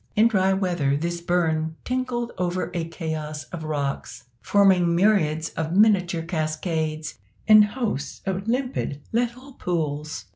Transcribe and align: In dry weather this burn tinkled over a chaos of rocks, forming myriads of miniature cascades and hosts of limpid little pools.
In 0.15 0.27
dry 0.27 0.51
weather 0.51 0.97
this 0.97 1.21
burn 1.21 1.75
tinkled 1.85 2.31
over 2.39 2.71
a 2.73 2.85
chaos 2.85 3.43
of 3.51 3.63
rocks, 3.63 4.23
forming 4.41 4.95
myriads 4.95 5.49
of 5.49 5.73
miniature 5.73 6.23
cascades 6.23 7.19
and 7.47 7.63
hosts 7.65 8.23
of 8.25 8.47
limpid 8.47 8.99
little 9.13 9.53
pools. 9.53 10.25